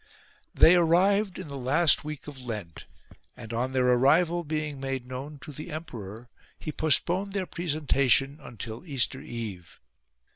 They 0.55 0.75
arrived 0.75 1.37
in 1.37 1.45
the 1.47 1.59
last 1.59 2.03
week 2.03 2.25
of 2.25 2.39
Lent, 2.41 2.85
and, 3.37 3.53
on 3.53 3.71
their 3.71 3.85
arrival 3.89 4.43
being 4.43 4.79
made 4.79 5.05
known 5.05 5.37
to 5.43 5.51
the 5.51 5.69
emperor, 5.69 6.27
he 6.57 6.71
post 6.71 7.05
poned 7.05 7.33
their 7.33 7.45
presentation 7.45 8.39
until 8.41 8.83
Easter 8.83 9.21
Eve. 9.21 9.79